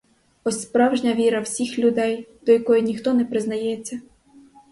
[0.43, 4.01] Ось справжня віра всіх людей, до якої ніхто не признається.